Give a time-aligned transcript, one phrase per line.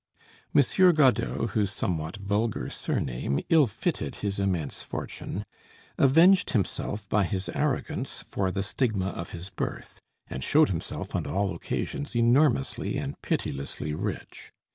[0.55, 0.63] M.
[0.93, 5.45] Godeau, whose somewhat vulgar surname ill fitted his immense fortune,
[5.99, 11.27] avenged himself by his arrogance for the stigma of his birth, and showed himself on
[11.27, 14.51] all occasions enormously and pitilessly rich.